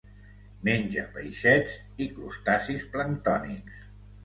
Menja 0.67 1.03
peixets 1.17 1.77
i 2.05 2.09
crustacis 2.17 2.89
planctònics. 2.97 3.81